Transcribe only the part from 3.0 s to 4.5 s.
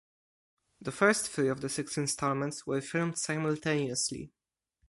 simultaneously.